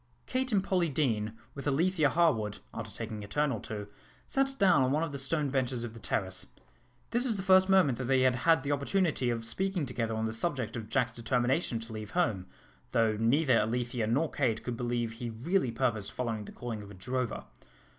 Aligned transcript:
Kate 0.25 0.51
and 0.51 0.63
Polly 0.63 0.89
Deane, 0.89 1.33
with 1.53 1.67
Alethea 1.67 2.09
Harwood, 2.09 2.57
after 2.73 2.89
taking 2.89 3.23
a 3.23 3.27
turn 3.27 3.51
or 3.51 3.59
two, 3.59 3.85
sat 4.25 4.55
down 4.57 4.81
on 4.81 4.91
one 4.91 5.03
of 5.03 5.11
the 5.11 5.19
stone 5.19 5.51
benches 5.51 5.85
on 5.85 5.93
the 5.93 5.99
terrace. 5.99 6.47
This 7.11 7.23
was 7.23 7.37
the 7.37 7.43
first 7.43 7.69
moment 7.69 7.99
that 7.99 8.05
they 8.05 8.21
had 8.21 8.37
had 8.37 8.63
the 8.63 8.71
opportunity 8.71 9.29
of 9.29 9.45
speaking 9.45 9.85
together 9.85 10.15
on 10.15 10.25
the 10.25 10.33
subject 10.33 10.75
of 10.75 10.89
Jack's 10.89 11.13
determination 11.13 11.79
to 11.81 11.93
leave 11.93 12.11
home, 12.17 12.47
though 12.93 13.15
neither 13.15 13.59
Alethea 13.59 14.07
nor 14.07 14.31
Kate 14.31 14.63
could 14.63 14.75
believe 14.75 15.11
he 15.11 15.29
really 15.29 15.69
purposed 15.69 16.13
following 16.13 16.45
the 16.45 16.51
calling 16.51 16.81
of 16.81 16.89
a 16.89 16.95
drover. 16.95 17.43